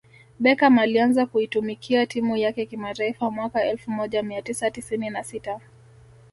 [0.39, 5.59] Beckam alianza kuitumikia timu yake kimataifa mwaka elfu moja mia tisa tisini na sita